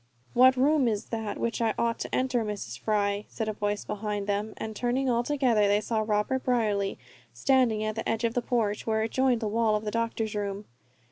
[0.33, 2.79] "What room is that which I ought to enter, Mrs.
[2.79, 6.97] Fry?" said a voice behind them, and turning, all together, they saw Robert Brierly
[7.35, 10.33] standing at the edge of the porch where it joined the wall of the doctor's
[10.33, 10.65] room.